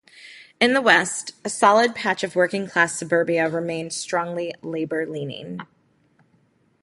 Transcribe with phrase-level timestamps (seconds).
[0.59, 5.59] In the west, a solid patch of working-class suburbia remain strongly Labor-leaning.